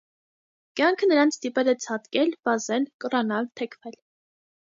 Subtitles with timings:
[0.79, 4.01] Կյանքը նրանց ստիպել է ցատկել, վազել, կռանալ, թեքվել։